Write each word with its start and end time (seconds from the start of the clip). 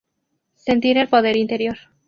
Sentir 0.55 0.97
el 0.97 1.09
poder 1.09 1.37
interior. 1.37 1.77